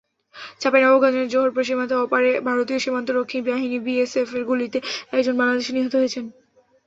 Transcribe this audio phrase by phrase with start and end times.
[0.61, 4.77] চাঁপাইনবাবগঞ্জের জোহরপুর সীমান্তের ওপারে ভারতীয় সীমান্তরক্ষী বাহিনী বিএসএফের গুলিতে
[5.11, 6.25] একজন বাংলাদেশি নিহত হয়েছেন।